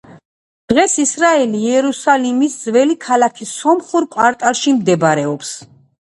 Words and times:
დღეს 0.71 0.95
ისრაელი 1.03 1.61
იერუსალიმის 1.65 2.57
ძველი 2.63 2.97
ქალაქის 3.09 3.53
სომხურ 3.61 4.09
კვარტალში 4.17 4.75
მდებარეობს. 4.81 5.55